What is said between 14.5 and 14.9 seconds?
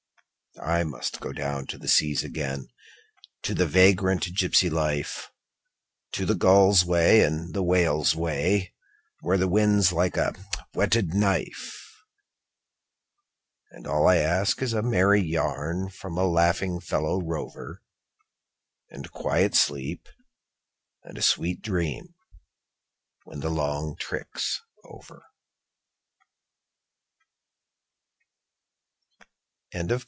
is a